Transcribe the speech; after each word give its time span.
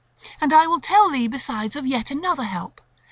And 0.41 0.51
I 0.51 0.65
will 0.65 0.79
tell 0.79 1.11
thee 1.11 1.27
besides 1.27 1.75
of 1.75 1.85
yet 1.85 2.09
another 2.09 2.45
help. 2.45 2.81